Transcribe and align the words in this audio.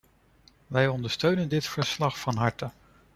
Wij 0.67 0.87
ondersteunen 0.87 1.49
dit 1.49 1.65
verslag 1.67 2.19
van 2.19 2.35
harte. 2.37 2.71